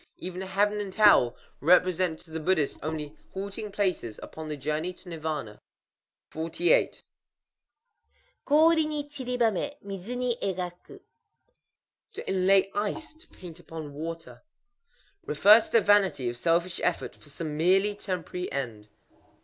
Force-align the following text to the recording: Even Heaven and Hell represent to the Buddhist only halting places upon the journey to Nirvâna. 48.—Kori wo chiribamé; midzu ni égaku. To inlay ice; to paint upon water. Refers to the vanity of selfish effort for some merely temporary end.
Even 0.17 0.41
Heaven 0.41 0.79
and 0.79 0.95
Hell 0.95 1.35
represent 1.59 2.19
to 2.21 2.31
the 2.31 2.39
Buddhist 2.39 2.79
only 2.81 3.15
halting 3.35 3.71
places 3.71 4.19
upon 4.23 4.47
the 4.47 4.57
journey 4.57 4.93
to 4.93 5.09
Nirvâna. 5.09 5.59
48.—Kori 6.31 8.85
wo 8.87 9.03
chiribamé; 9.03 9.75
midzu 9.83 10.17
ni 10.17 10.35
égaku. 10.37 11.01
To 12.13 12.27
inlay 12.27 12.71
ice; 12.73 13.13
to 13.13 13.27
paint 13.27 13.59
upon 13.59 13.93
water. 13.93 14.41
Refers 15.23 15.65
to 15.67 15.73
the 15.73 15.81
vanity 15.81 16.27
of 16.29 16.35
selfish 16.37 16.79
effort 16.83 17.15
for 17.17 17.29
some 17.29 17.55
merely 17.55 17.93
temporary 17.93 18.51
end. 18.51 18.87